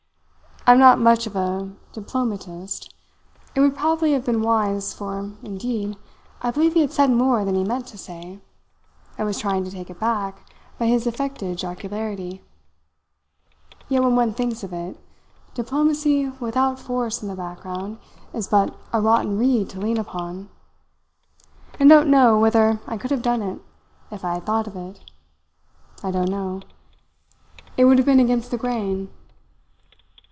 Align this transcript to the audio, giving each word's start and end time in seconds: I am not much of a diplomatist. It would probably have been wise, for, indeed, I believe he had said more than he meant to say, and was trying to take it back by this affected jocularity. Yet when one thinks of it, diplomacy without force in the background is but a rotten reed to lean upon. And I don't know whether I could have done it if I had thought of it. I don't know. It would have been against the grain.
I 0.67 0.73
am 0.73 0.79
not 0.79 0.99
much 0.99 1.25
of 1.25 1.35
a 1.35 1.73
diplomatist. 1.91 2.93
It 3.55 3.61
would 3.61 3.75
probably 3.75 4.13
have 4.13 4.23
been 4.23 4.43
wise, 4.43 4.93
for, 4.93 5.31
indeed, 5.41 5.97
I 6.43 6.51
believe 6.51 6.75
he 6.75 6.81
had 6.81 6.91
said 6.91 7.09
more 7.09 7.43
than 7.43 7.55
he 7.55 7.63
meant 7.63 7.87
to 7.87 7.97
say, 7.97 8.39
and 9.17 9.25
was 9.27 9.39
trying 9.39 9.63
to 9.63 9.71
take 9.71 9.89
it 9.89 9.99
back 9.99 10.47
by 10.77 10.85
this 10.85 11.07
affected 11.07 11.57
jocularity. 11.57 12.43
Yet 13.89 14.03
when 14.03 14.15
one 14.15 14.35
thinks 14.35 14.61
of 14.63 14.71
it, 14.71 14.99
diplomacy 15.55 16.29
without 16.39 16.77
force 16.79 17.23
in 17.23 17.27
the 17.27 17.35
background 17.35 17.97
is 18.31 18.47
but 18.47 18.75
a 18.93 19.01
rotten 19.01 19.39
reed 19.39 19.67
to 19.71 19.79
lean 19.79 19.97
upon. 19.97 20.47
And 21.79 21.91
I 21.91 21.95
don't 21.95 22.07
know 22.11 22.37
whether 22.39 22.79
I 22.87 22.97
could 22.99 23.09
have 23.09 23.23
done 23.23 23.41
it 23.41 23.59
if 24.11 24.23
I 24.23 24.35
had 24.35 24.45
thought 24.45 24.67
of 24.67 24.75
it. 24.75 25.03
I 26.03 26.11
don't 26.11 26.29
know. 26.29 26.61
It 27.77 27.85
would 27.85 27.97
have 27.97 28.05
been 28.05 28.19
against 28.19 28.51
the 28.51 28.57
grain. 28.59 29.09